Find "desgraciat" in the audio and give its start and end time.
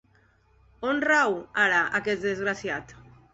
2.29-2.97